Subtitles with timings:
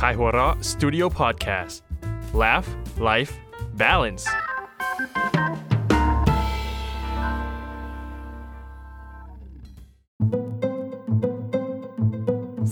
[0.00, 1.76] Kaihura Studio Podcast
[2.42, 2.68] Laugh
[3.08, 3.32] Life
[3.82, 4.24] Balance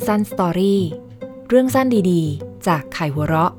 [0.07, 0.83] สั้นสตอรี่
[1.49, 3.53] เรื่องสั้นดีๆ จากไข่หัวเราะ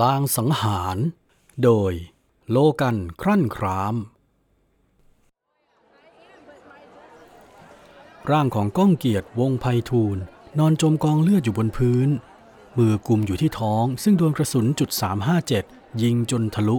[0.00, 0.96] ลางสังหาร
[1.64, 1.92] โดย
[2.50, 3.94] โลกันครั่นคราม
[8.30, 10.22] ร่างของก้องเกียรติวงไพฑูรย์
[10.58, 12.08] นอนจมกองเลือดอยู่บนพื้น
[12.78, 14.90] มือกุมอยู่ที่ท้อง ซึ่งโดนกระสุนจุด
[15.44, 16.78] 357 ยิงจนทะลุ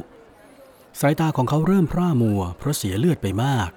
[1.00, 3.70] สายตาของเขาเริ่มพร่ามัว เพราะเสียเลือดไปมาก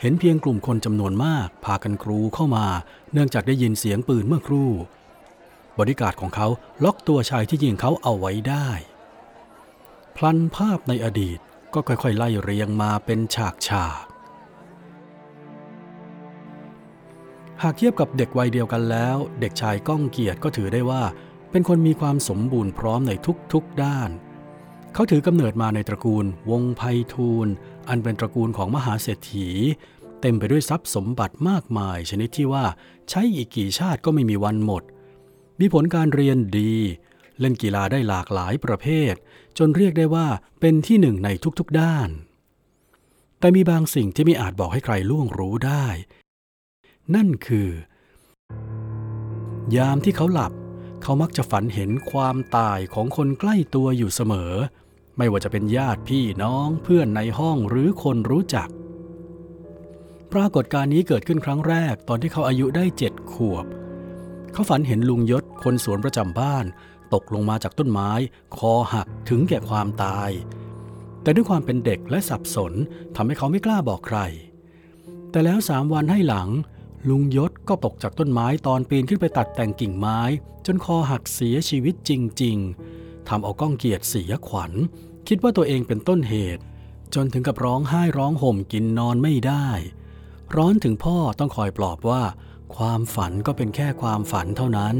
[0.00, 2.66] เห็นเพียงกลุ่มคนจำนวนมาก พากันกรูเข้ามา
[3.12, 4.70] เนื่องจากได้ยินเสียงปืนเมื่อครู่
[5.78, 6.48] บริการของเขา
[6.84, 8.68] ล็อกตัวชายที่ยิงเขาเอาไว้ได้
[10.16, 11.38] พลันภาพในอดีต
[11.74, 14.09] ก็ค่อยๆ ไล่เรียงมาเป็นฉากฉาก
[17.64, 21.02] หากเทียบกับเด็กวัยเดียวกันแล้ว เด็กชายก้องเกียรติก็ถือได้ว่า
[21.50, 23.12] เป็นคนมีความสมบูรณ์พร้อมใน
[23.52, 24.10] ทุกๆด้าน
[24.94, 27.52] เขาถือกำเนิดมาในตระกูลวงไพฑูรย์
[27.88, 29.48] อันเป็นตระกูลของมหาเศรษฐี
[30.20, 32.64] เต็มไปด้วยทรัพย์สมบัติมากมาย ชนิดที่ว่า
[33.10, 34.82] ใช้อีกกี่ชาติก็ไม่มีวันหมด
[35.60, 36.74] มีผลการเรียนดี
[37.40, 39.14] เล่นกีฬาได้หลากหลายประเภท
[39.58, 40.26] จนเรียกได้ว่า
[40.60, 42.08] เป็นที่หนึ่งในทุกๆด้าน
[43.38, 45.86] แต่มีบางสิ่งที่ไม่อาจบอกให้ใครล่วงรู้ได้
[47.14, 47.70] นั่นคือ
[49.76, 50.52] ยามที่เขาหลับ
[51.02, 54.52] เขามักจะฝันเห็นความตายของคนใกล้ตัวอยู่เสมอ
[55.16, 58.68] ไม่ว่าจะเป็นญาติพี่น้องเพื่อนในห้องหรือคนรู้จัก
[60.32, 63.66] ปรากฏการณ์นี้เกิดขึ้นครั้งแรกตอนที่เขาอายุได้เจ็ดขวบ
[64.52, 66.64] เขาฝันเห็นลุงยศคนสวนประจำบ้าน
[67.14, 68.10] ตกลงมาจากต้นไม้
[68.56, 70.30] คอหักถึงแก่ความตาย
[71.22, 72.72] แต่ด้วยความเป็นเด็กและสับสน
[73.16, 74.18] ทำให้เขาไม่กล้าบอกใคร
[75.30, 76.48] แต่แล้วสามวันให้หลัง
[77.08, 80.20] ลุงยศก็ตกจากต้นไม้ตอนปีนขึ้นไปตัดแต่งกิ่งไม้
[80.66, 82.10] จนคอหักเสียชีวิตจ
[82.42, 82.56] ริง
[82.92, 84.72] ๆทำเอาก้องเกียรติเสียขวัญ
[85.28, 86.62] คิดว่าตัวเองเป็นต้นเหตุ
[87.14, 89.68] จนถึงกับร้องไห้ร้องห่มกินนอนไม่ได้
[90.56, 92.22] ร้อนถึงพ่อต้องคอยปลอบว่า
[92.76, 94.96] ความฝันก็เป็นแค่ความฝันเท่านั้น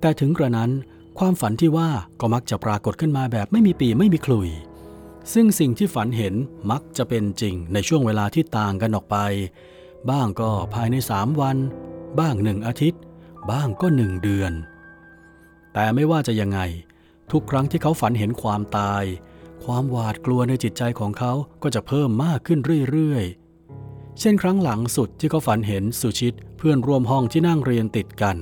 [0.00, 0.70] แต่ถึงกระนั้น
[1.18, 1.88] ความฝันที่ว่า
[2.20, 4.48] ก็มักจะปรากฏขึ้นมาแบบไม่มีปีไม่มีคลุย
[5.32, 6.34] ซึ่งสิ่งที่ฝันเห็น
[6.70, 9.16] มักจะเป็นจริงในช่วงเวลาที่ต่างกันออกไป
[10.10, 11.56] บ้างก็ภายในสามวัน
[12.18, 13.02] บ้างหนึ่งอาทิตย์
[13.50, 14.52] บ้างก็หนึ่งเดือน
[15.72, 16.60] แต่ไม่ว่าจะยังไง
[17.30, 19.04] ทุกครั้งที่เขาฝันเห็นความตาย
[19.64, 21.32] ความหวาดกลัวในจิตใจของเขา
[21.62, 22.60] ก็จะเพิ่มมากขึ้น
[22.90, 28.36] เรื่อยๆ เช่นครั้งหลังสุดที่เขาฝันเห็นสุชิตเพื่อนร่วมห้องที่นั่งเรียนติดกัน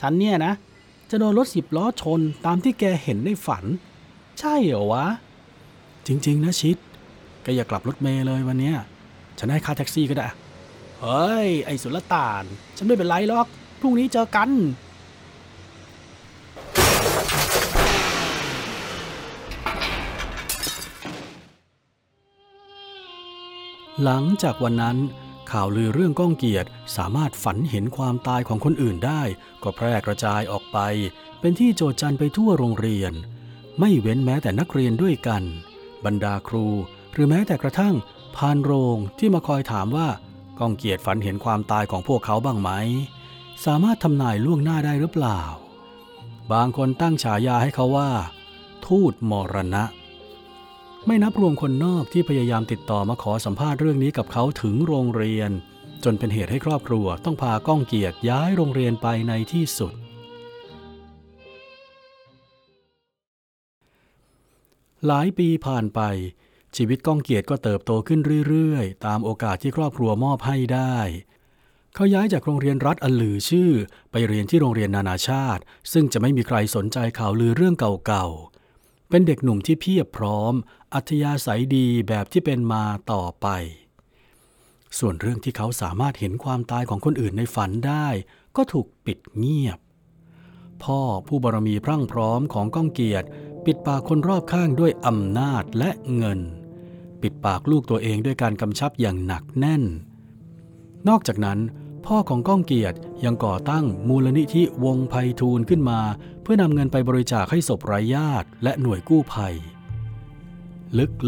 [0.00, 0.52] ฉันเนี่ยนะ
[1.10, 3.64] จะโดนรถสิบล้อชนตามที่แกเห็นในฝัน
[4.38, 5.06] ใช่เหรอวะ
[6.06, 6.76] จริง ๆ นะชิด
[7.50, 8.72] กอย่ากลับรถเมล์เลยวันนี้
[9.38, 10.28] ฉันให้ค่าแท็กซี่ก็ได้
[11.00, 12.44] เฮ้ย ไอ้สุลต่าน
[12.76, 13.46] ฉันไม่เป็นไรหรอก
[13.80, 14.50] พรุ่งนี้เจอกัน
[24.04, 24.96] หลังจากวันนั้น
[25.50, 29.22] ข่าวลือเรื่องก้องเกียรติสามารถฝันเห็นความตายของคนอื่นได้
[29.62, 30.78] ก็แพร่กระจายออกไป
[31.40, 33.12] เป็นที่โจดจันไปทั่วโรงเรียน
[33.78, 35.42] ไม่เว้นแม้แต่นักเรียนด้วยกัน
[36.04, 36.66] บรรดาครู
[37.12, 37.94] หรือแม้แต่กระทั่ง
[38.36, 40.08] พานโรงที่มาคอยถามว่า
[40.58, 42.70] ก้องเกียรติฝันเห็นความตายของพวกเขาบ้างไหม
[43.64, 45.40] สามารถทำนายล่วงหน้าได้หรือเปล่า
[46.52, 48.10] บางคนตั้งฉายาให้เขาว่า
[48.86, 49.84] ทูตมรณะ
[51.06, 55.50] ไม่นับรวมคนนอกที่พยายามติดต่อมาขอสัมภาษณ์เรื่องนี้กับเขาถึงโรงเรียน
[56.04, 59.92] จนเป็นเหตุให้ครอบครัวต้องพาก้องเกียรติย้ายโรงเรียนไปในที่สุด
[65.06, 66.00] หลายปีผ่านไป
[66.76, 70.98] ชีวิตก้องเกียรติก็เติบโตขึ้นเรื่อยๆ ตามโอกาสที่ครอบครัวมอบให้ได้
[71.94, 73.70] เขาย้ายจากโรงเรียนรัฐอันลือชื่อ
[74.10, 77.74] ไปเรียนที่โรงเรียนนานาชาติ ซึ่งจะไม่มีใครสนใจข่าวลือเรื่อง
[78.06, 80.54] เก่าๆ เป็นเด็กหนุ่มที่เพียบพร้อม
[80.94, 83.46] อัธยาศัยดีแบบที่เป็นมาต่อไป
[84.98, 88.08] ส่วนเรื่องที่เขาสามารถเห็นความตายของคนอื่นในฝันได้
[88.56, 89.78] ก็ถูกปิดเงียบ
[90.82, 93.26] พ่อผู้บารมีพรั่งพร้อมของก้องเกียรติ
[93.64, 96.40] ปิดปากคนรอบข้างด้วยอำนาจและเงิน
[97.22, 99.82] ปิดปากลูกตัวเองด้วยการกำชับอย่างหนักแน่น
[101.08, 101.58] นอกจากนั้น
[102.06, 106.00] พ่อของก้องเกียรติยังก่อตั้งมูลนิธิวงไพฑูรย์ขึ้นมา
[106.42, 109.54] เพื่อนำเงินไปบริจาคให้ศพไร้ญาติและหน่วยกู้ภัย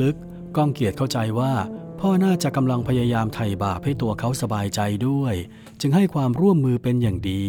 [0.02, 1.52] ลึกๆก้องเกียรติเข้าใจว่า
[2.00, 5.34] พ่อน่าจะกำลังพยายามไถ่บาปให้ตัวเขาสบายใจด้วย
[5.80, 7.46] จึงให้ความร่วมมือเป็นอย่างดี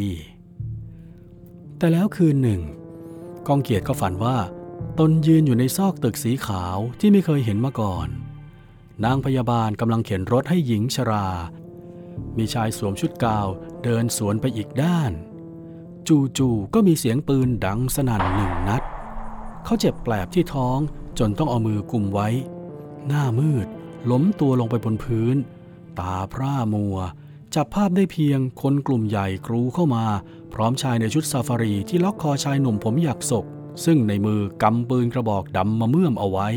[1.77, 2.61] แต่แล้วคืนหนึ่ง
[3.47, 4.37] ก้องเกียรติก็ฝันว่า
[4.99, 8.07] ตนยืนอยู่ในซอกตึกสีขาวที่ไม่เคยเห็นมาก่อน
[9.05, 11.27] นางพยาบาลกำลังเข็นรถให้หญิงชรา
[12.37, 13.47] มีชายสวมชุดกาว
[13.83, 15.11] เดินสวนไปอีกด้าน
[16.37, 18.83] จู่ๆก็มีเสียงปืนดังสนั่นหนึ่งนัด
[19.65, 20.79] เขาเจ็บแปลบที่ท้อง
[21.19, 22.29] จนต้องเอามือกุมไว้
[23.07, 23.67] หน้ามืด
[24.11, 25.35] ล้มตัวลงไปบนพื้น
[25.99, 26.97] ตาพร่ามัว
[27.55, 30.05] จับภาพได้เพียงคนกลุ่มใหญ่กรูเข้ามา
[30.53, 33.45] พร้อมชายในชุดซาฟารีที่ล็อกคอชายหนุ่มผมหยักศก
[33.85, 36.49] ซึ่งในมือกำปืนกระบอกดำมาเมื่อมเอาไว้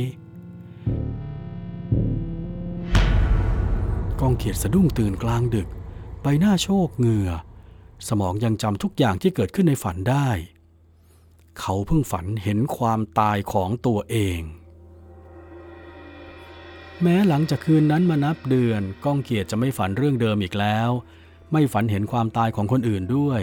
[4.21, 5.69] กองเขียดสะดุ้งตื่นกลางดึก
[6.23, 7.31] ใบหน้าโชกเหงื่อ
[8.09, 10.29] สมองยังจำทุกอย่างที่เกิดขึ้นในฝันได้
[11.59, 14.41] เขาเพิ่งฝันเห็นความตายของตัวเอง
[17.03, 20.91] แม้หลังจากคืนนั้นมานับเดือน ก้องเกียรติจะไม่ฝันเรื่องเดิมอีกแล้ว
[21.53, 23.41] ไม่ฝันเห็นความตายของคนอื่นด้วย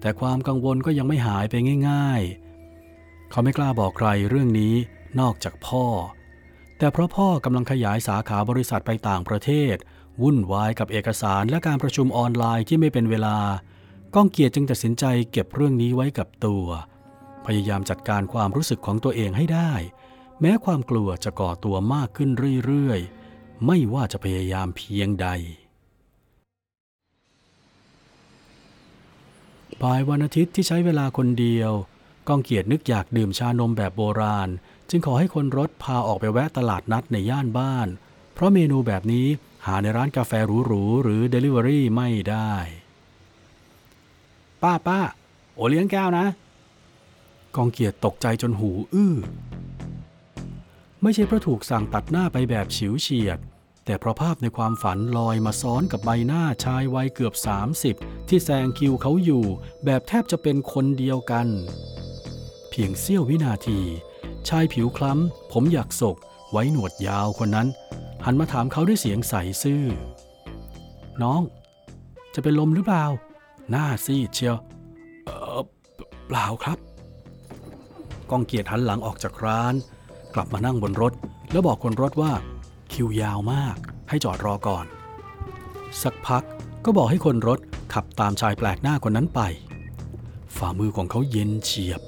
[0.00, 1.54] แต่ความกังวลก็ยังไม่หายไป
[1.88, 2.22] ง่าย
[2.76, 4.74] ๆ เขาไม่กล้าบอกใครเรื่องนี้
[5.20, 5.86] นอกจากพ่อ
[6.78, 9.76] แต่เพราะพ่อกำลังขยายสาขาบริษัทไปต่างประเทศ
[10.22, 13.38] วุ่นวายกับเอกสารและการประชุมออนไลน์ที่ไม่เป็นเวลา
[14.14, 16.66] ก้องเกียรติจึงตัดสินใจเก็บเรื่องนี้ไว้กับตัว
[17.46, 19.72] พยายามจัดการความรู้สึกของตัวเองให้ได้
[20.40, 22.30] แม้ความกลัวจะก่อตัวมากขึ้น
[22.66, 25.28] เรื่อยๆ ไม่ว่าจะพยายามเพียงใด
[29.82, 31.72] บ่ายวันอาทิตย์ที่ใช้เวลาคนเดียว
[32.28, 34.48] ก้องเกียรตินึกอยากดื่มชานมแบบโบราณ
[34.90, 37.88] จึงขอให้คนรถพาออกไปแวะตลาดนัดในย่านบ้าน
[38.34, 39.28] เพราะเมนูแบบนี้
[39.66, 40.32] หาในร้านกาแฟ
[40.66, 42.52] หรูๆหรือ Delivery ไม่ได้
[44.62, 45.00] ป้าป้า
[45.54, 46.26] โอเลี้ยงแก้วนะ
[47.56, 49.14] กองเกียรติตกใจจนหูอื้อ
[51.02, 53.38] ไม่ใช่เพราะถูกสั่งตัดหน้าไปแบบฉิวเฉียด
[53.84, 57.34] แต่เพราะภาพในความฝันลอยมาซ้อนกับใบหน้าชายวัยเกือบ
[57.82, 59.44] 30 ที่แซงคิวเขาอยู่
[59.84, 61.46] แบบแทบจะเป็นคนเดียวกัน
[62.70, 63.80] เพียงเสี้ยววินาที
[64.48, 66.16] ชายผิวคล้ำ ผมอยากศก
[66.50, 67.68] ไว้หนวดยาวคนนั้น
[68.24, 69.82] หันมาถามเขาด้วยเสียงใสซื่อ
[71.22, 71.42] น้อง
[72.34, 73.04] จะเป็นลมหรือเปล่า
[73.70, 74.56] หน้าซีดเชียว
[75.24, 75.60] เออ
[76.26, 76.78] เปล่าครับ
[78.30, 79.74] กองเกียรติหันหลังออกจากร้าน
[80.34, 81.12] กลับมานั่งบนรถ
[81.52, 82.32] แล้วบอกคนรถว่า
[82.92, 83.76] คิวยาวมาก
[84.08, 84.86] ให้จอดรอก่อน
[86.02, 86.42] สักพัก
[86.84, 87.58] ก็บอกให้คนรถ
[87.94, 89.40] ขับตามชายแปลกหน้าคนนั้นไป
[90.56, 92.00] ฝ่ามือของเขาเย็นเฉียบ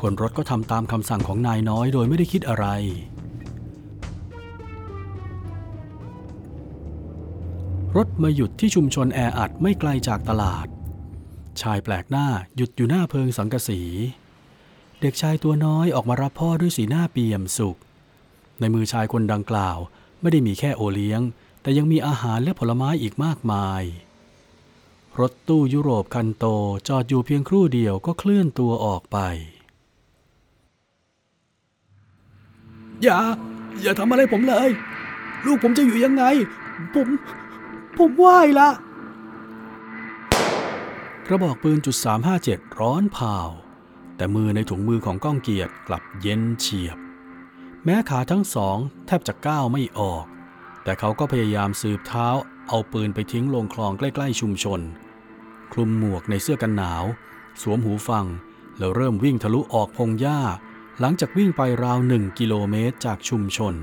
[0.00, 2.66] คนรถก็ทำตามคำสั่งของนายน้อยโดยไม่ได้คิดอะไร
[7.96, 10.66] รถมาหยุดที่ชุมชนแออัดไม่ไกลจากตลาด
[11.60, 12.26] ชายแปลกหน้า
[12.56, 13.80] หยุดอยู่หน้าเพิงสังกสี
[15.00, 17.78] เด็กชายตัวน้อยออกมารับพ่อด้วยสีหน้าเปี่ยมสุข
[18.60, 19.78] ในมือชายคนดังกล่าว
[20.20, 21.20] ไม่ได้มีแค่โอเลี้ยง
[21.62, 23.82] แต่ยังมีอาหารและผลไม้อีกมากมาย
[25.20, 26.44] รถตู้ยุโรปคันโต
[26.88, 29.18] จอดอยู่เพียงครู่เดียวก็เคลื่อนตัวออกไป
[33.02, 33.18] อย่า
[33.82, 34.70] อย่าทำอะไรผมเลย
[35.46, 36.24] ลูกผมจะอยู่ยังไง
[36.94, 37.08] ผม
[37.98, 38.70] ผมไหว้ละ
[41.26, 41.96] กระบอกปืนจุด
[42.36, 43.36] 357 ร้อนเผา
[44.16, 46.98] แต่มือในถุงมือของก้องเกียรติกลับเย็นเฉียบ
[47.84, 48.76] แม้ขาทั้งสอง
[49.06, 50.24] แทบจะก้าวไม่ออก
[50.84, 52.28] แต่เขาก็พยายามสืบเท้า
[52.68, 54.80] เอาปืนไปทิ้งลงคลองใกล้ๆชุมชน
[55.72, 57.04] คลุมหมวกในเสื้อกันหนาว
[57.62, 58.26] สวมหูฟัง
[58.78, 60.40] แล้วเริ่มวิ่งทะลุออกพงหญ้า
[61.00, 63.74] หลังจากวิ่งไปราวหนึ่งกิโลเมตรจากชุมชน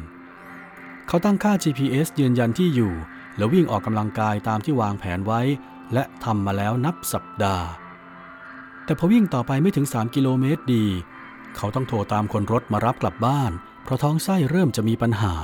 [1.08, 2.94] เขาตั้งค่า GPS ยืนยันที่อยู่
[3.38, 5.42] แล้ววิ่งออกกำลังกายตามที่วางแผนไว้
[5.94, 7.68] และทำมาแล้วนับสัปดาห์
[8.86, 10.86] แต่พอวิ่งต่อไปไม่ถึง 3 กิโลเมตรดี
[11.58, 13.52] เขาต้องโทรตามคนรถมารับกลับบ้าน
[13.84, 15.36] เพราะท้องไส้เริ่มจะมีปัญหา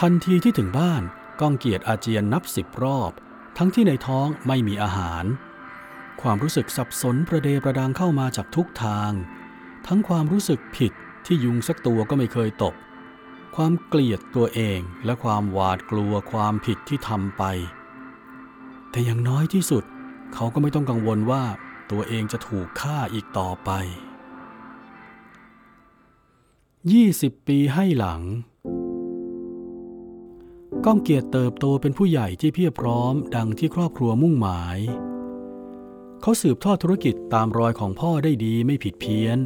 [0.00, 1.02] ทันทีที่ถึงบ้าน
[1.40, 3.10] ก้องเกียรติอาเจียนนับสิบรอบ
[3.58, 5.24] ทั้งที่ในท้องไม่มีอาหาร
[6.22, 9.12] ความรู้สึกสับสนประเดประดังเข้ามาจากทุกทาง
[9.86, 10.92] ทั้งความรู้สึกผิด
[11.26, 12.74] ที่ยุงสักตัวก็ไม่เคยตบ
[13.56, 17.42] ความเกลียดตัวเองและความหวาดกลัวความผิดที่ทำไป
[18.90, 19.84] แต่อย่างน้อยที่สุด
[20.34, 21.44] เขาก็ไม่ต้องกังวลว่า
[21.90, 23.70] ตัวเองจะถูกฆ่าอีกต่อไป
[27.00, 28.22] 20 ปีให้หลัง
[30.84, 34.78] ก้องเกียรติเติบโตเป็นผู้ใหญ่ที่เพียบพร้อมดังที่ครอบครัวมุ่งหมาย
[36.22, 39.38] เขาสืบทอดธุรกิจตามรอยของพ่อได้ดีไม่ผิดเพี้ยน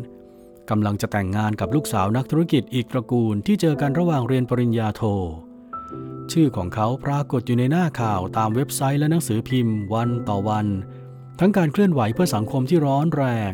[0.70, 5.02] กำลังจะแต่งงานกับลูกสาวนักธุรกิจอีกตระกูลที่เจอกันระหว่างเรียนปริญญาโท
[6.32, 10.66] ชื่อของเขาปรากฏอยู่ในหน้าข่าวตามเว็บไซต์และหนังสือพิมพ์วันต่อวัน
[11.40, 13.52] ทั้งการเคลื่อนไหวเพื่อสังคมที่ร้อนแรง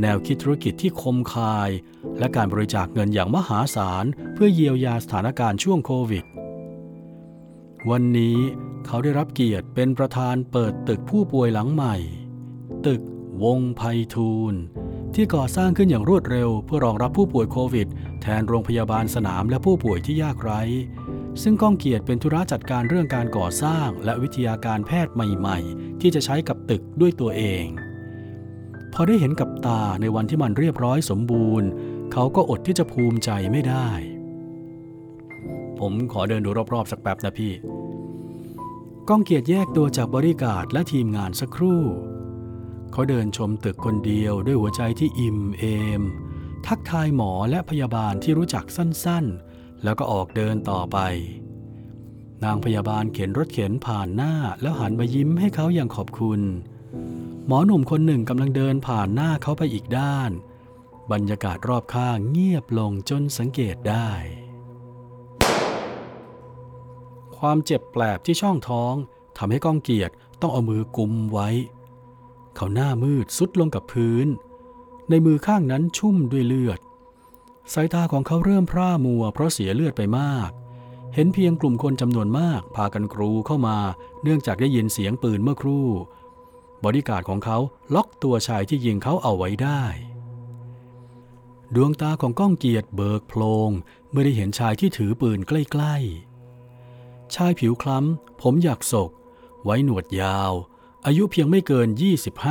[0.00, 1.70] แนวคิดธุรกิจที่คมคาย
[2.18, 6.24] และการบริจาคเงินอย่างมหาศาล เพื่อเยียวยาสถานการณ์ช่วงโควิด
[7.90, 8.38] วันนี้
[8.86, 11.96] เขาได้รับเกียรติเป็นประธานเปิดตึกผู้ป่วยหลังใหม่
[12.86, 13.02] ตึก
[13.44, 13.82] วงไพ
[14.14, 14.60] ฑูรย์
[15.20, 17.88] ที่ก่อสร้างขึ้นอย่างรวดเร็ว เพื่อรองรับผู้ป่วยโควิด
[18.22, 20.60] แทนโรงพยาบาลสนามและผู้ป่วยที่ยากไร้
[21.42, 27.64] ซึ่งก้องเกียรติเป็นธุระจัดการเรื่องการก่อสร้าง และวิทยาการแพทย์ใหม่ๆ ที่จะใช้กับตึกด้วยตัวเอง
[28.92, 31.68] พอได้เห็นกับตาในวันที่มันเรียบร้อยสมบูรณ์
[32.12, 33.88] เขาก็อดที่จะภูมิใจไม่ได้
[35.78, 37.52] ผมขอเดินดูรอบๆ สักแป๊บนะพี่
[39.08, 41.82] ก้องเกียรติแยกตัวจากบริการและทีมงานสักครู่
[42.92, 45.64] เขาเดินชมตึกคนเดียวด้วยหัวใจที่อิ่มเอ
[46.00, 46.02] ม
[46.66, 50.98] ทักทายหมอและพยาบาลที่รู้จักสั้นๆ แล้วก็ออกเดินต่อไป
[52.44, 56.40] นางพยาบาลเข็นรถเข็นผ่านหน้าแล้วหันมายิ้มให้เขาอย่างขอบคุณ
[57.46, 60.30] หมอหนุ่มคนหนึ่งกำลังเดินผ่านหน้าเขาไปอีกด้าน
[61.12, 64.10] บรรยากาศรอบข้างเงียบลงจนสังเกตได้
[67.38, 68.94] ความเจ็บแปลบที่ช่องท้อง
[69.38, 71.48] ทำให้ก้องเกียรติต้องเอามือกุมไว้
[72.58, 74.26] เขาหน้ามืดสุดลงกับพื้น
[75.10, 76.80] ในมือข้างนั้นชุ่มด้วยเลือด
[77.72, 80.50] สายตาของเขาเริ่มพร่ามัวเพราะเสียเลือดไปมาก
[81.14, 83.78] เห็นเพียงกลุ่มคนจำนวนมาก พากันกรูเข้ามา
[84.22, 85.88] เนื่องจากได้ยินเสียงปืนเมื่อครู่
[86.84, 87.58] บริการดของเขา
[87.94, 89.82] ล็อกตัวชายที่ยิงเขาเอาไว้ได้
[91.74, 93.70] ดวงตาของก้องเกียรติเบิกโพลง
[94.10, 95.94] เมื่อได้เห็นชายที่ถือปืนใกล้
[96.64, 99.10] ๆ ชายผิวคล้ำ ผมอยากศก
[99.64, 100.52] ไว้หนวดยาว
[101.06, 101.88] อายุเพียงไม่เกิน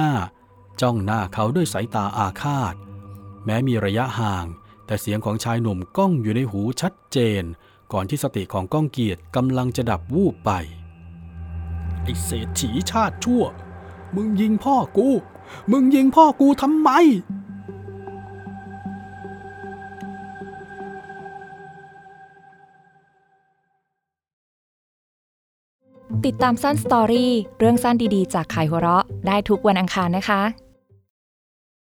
[0.10, 2.76] 25 จ้องหน้าเขาด้วยสายตาอาฆาต
[3.46, 4.46] แม้มีระยะห่าง
[4.86, 7.44] แต่เสียงของชายหนุ่มก้องอยู่ในหูชัดเจน
[7.94, 10.52] ก่อนที่สติของก้องเกียรติกำลังจะดับวูบไป
[12.04, 13.44] ไอเศรษฐีชาติชั่ว
[14.16, 15.10] มึงยิงพ่อกู
[15.72, 16.90] มึงยิงพ่อกูทำไม
[26.28, 30.42] ติดตามสั้นสตอรี่เรื่องสั้นดีๆ จากขายหัวเราะ ได้ทุกวันอังคารนะคะ